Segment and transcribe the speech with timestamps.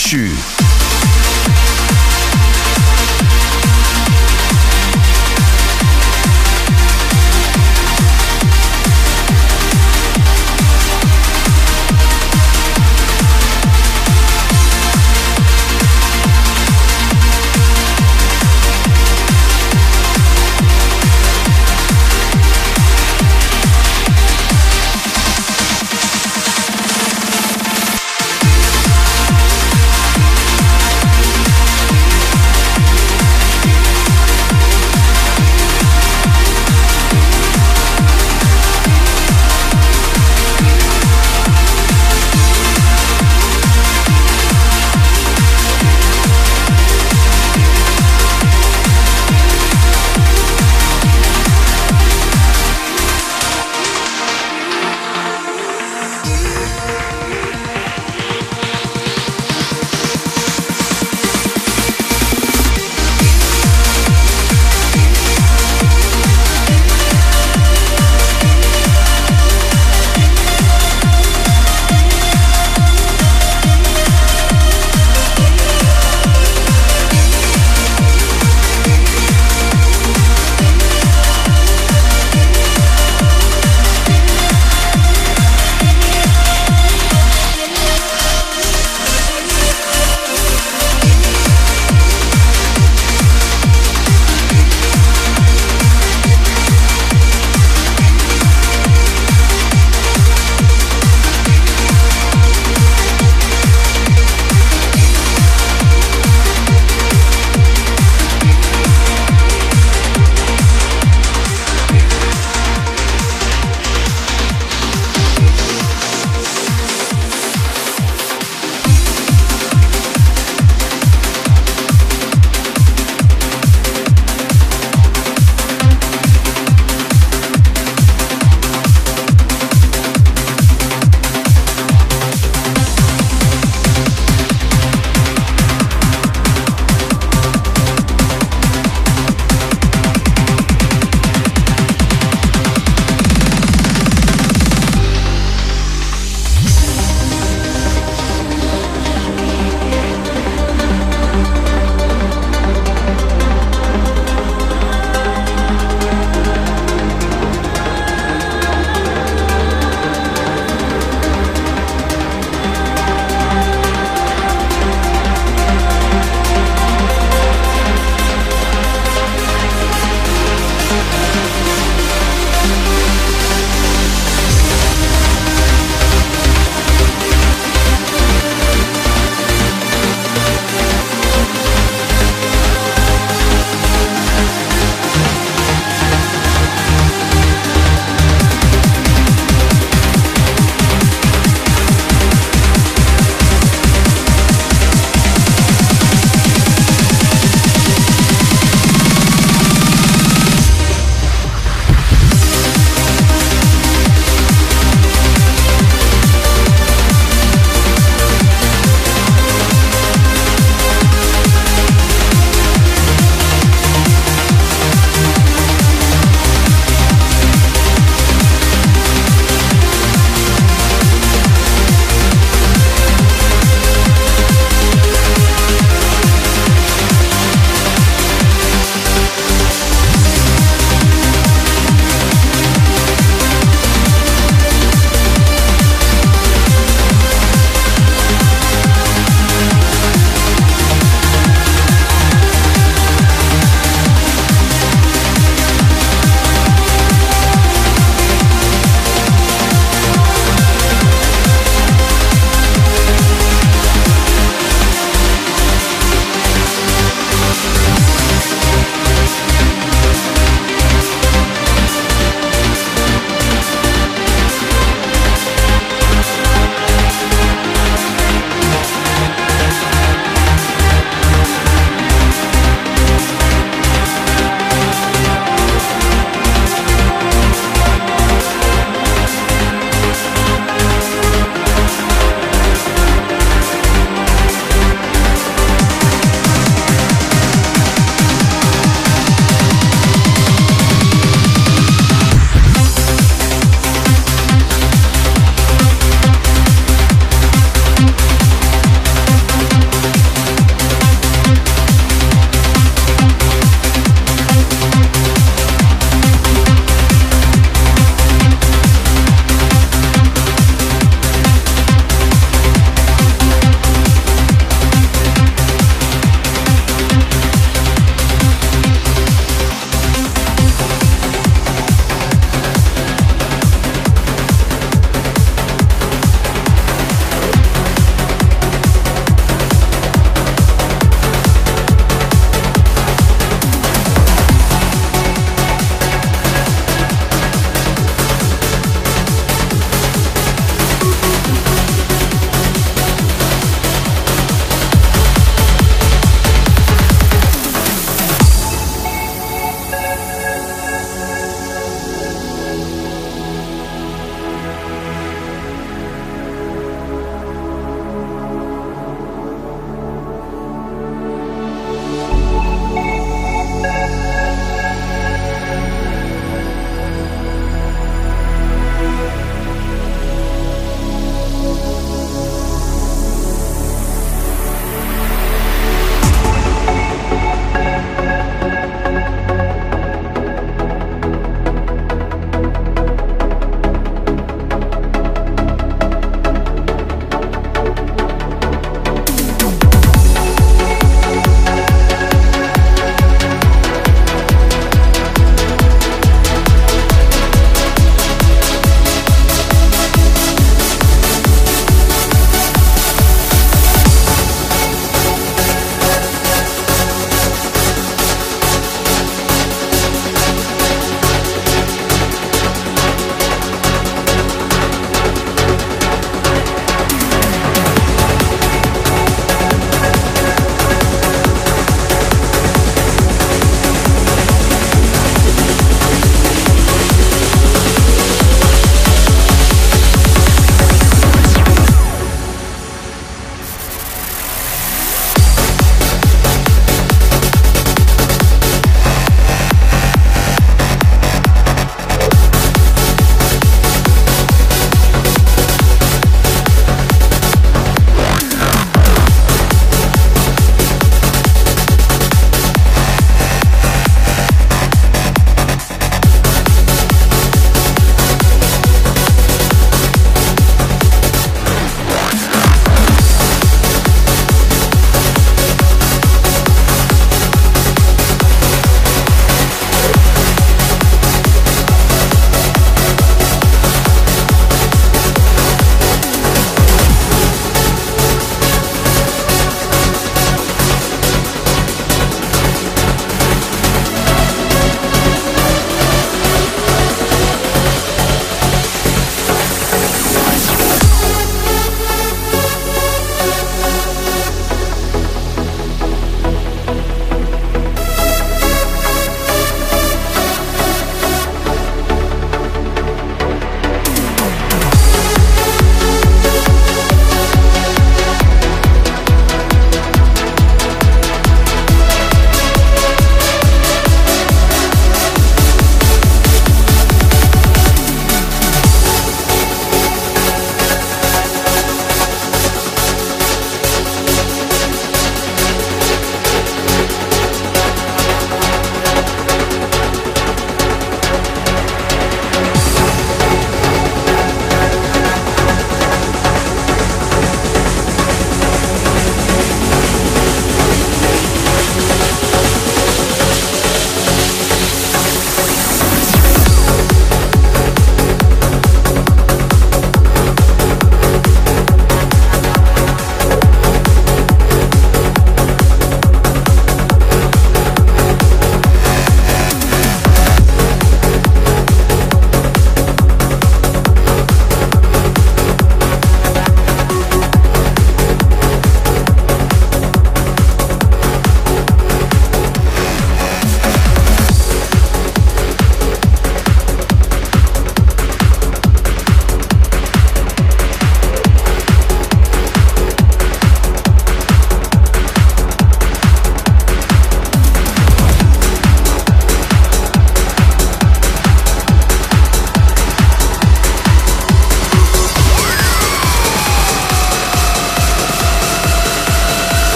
[0.00, 0.29] 续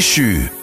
[0.00, 0.57] ティ。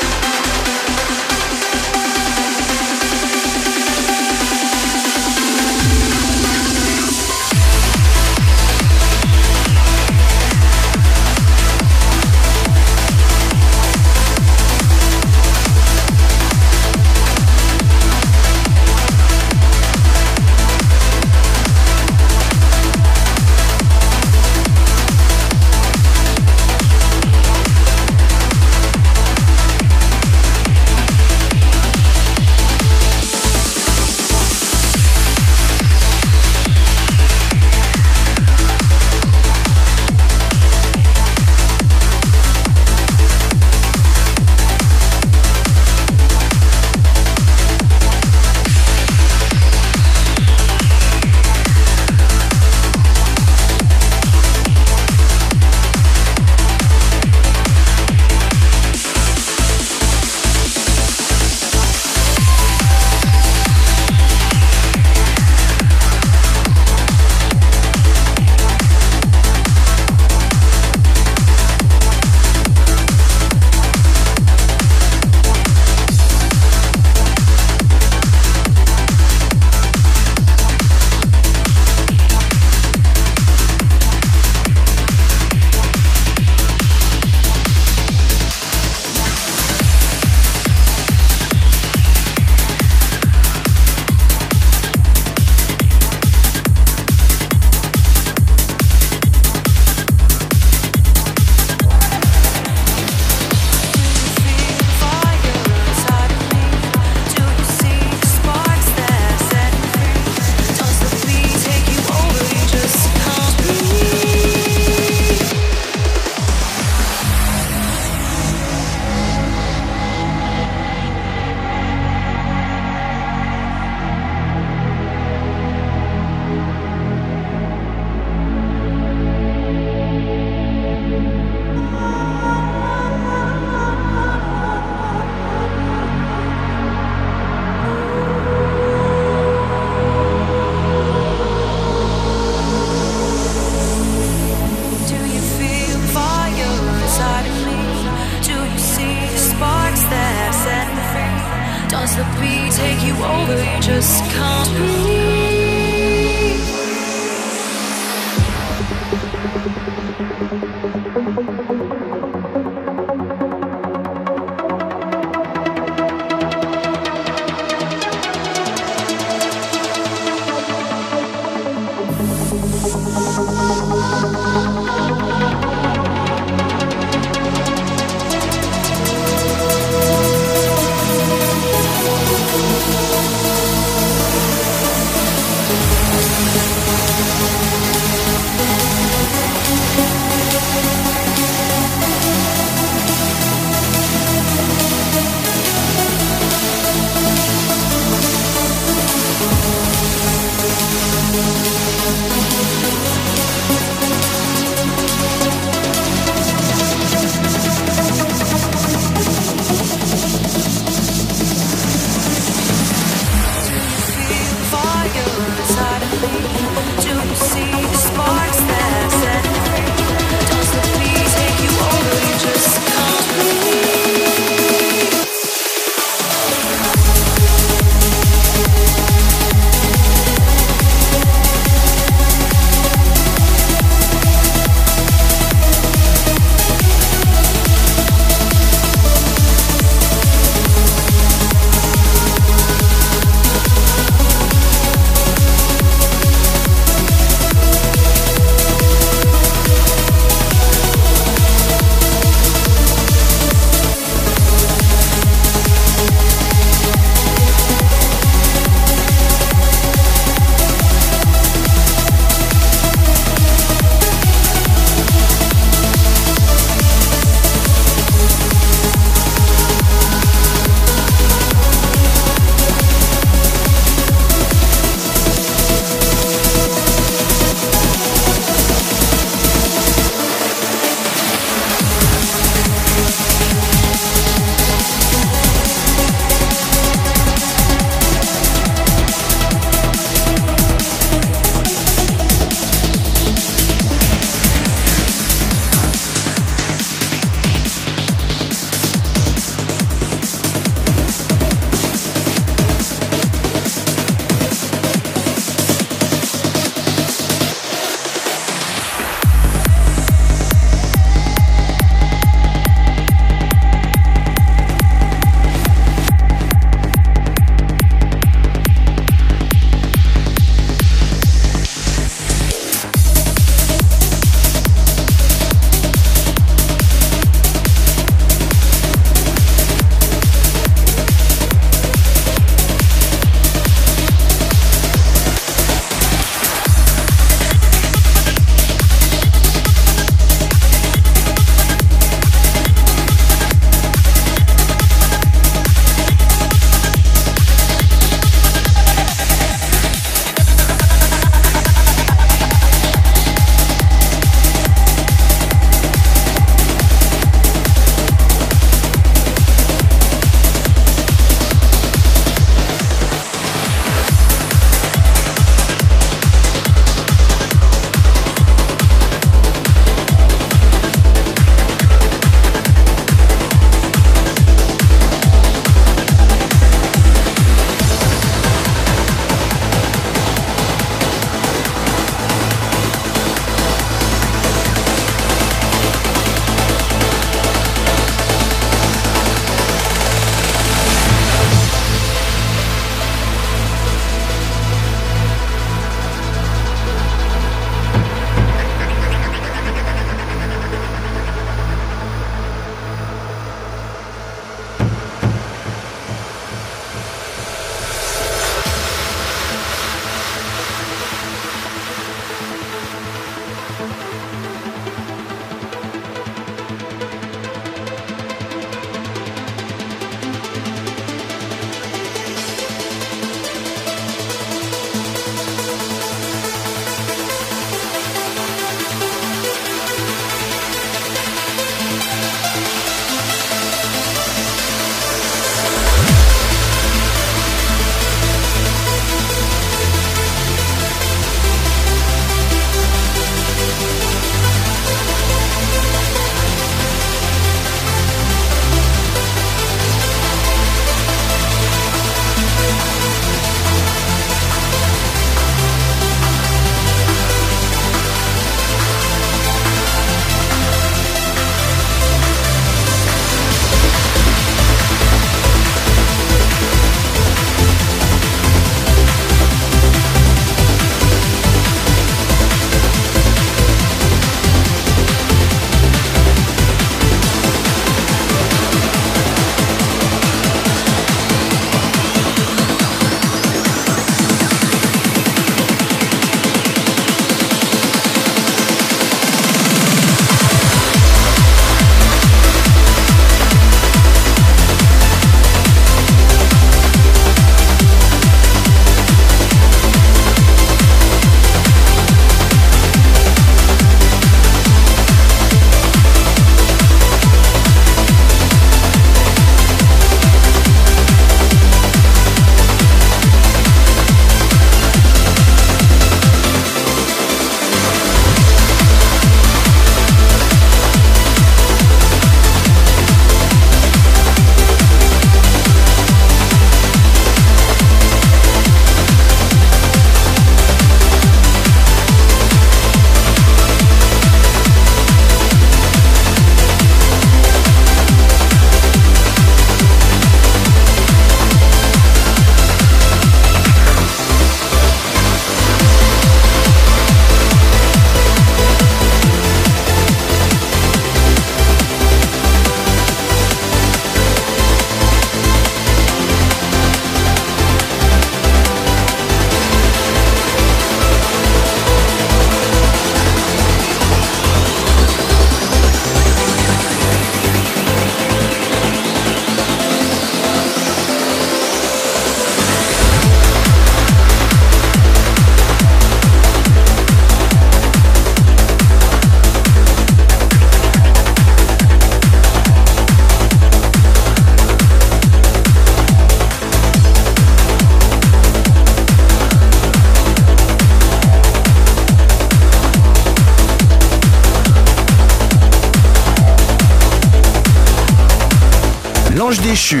[599.44, 600.00] L'ange déchu.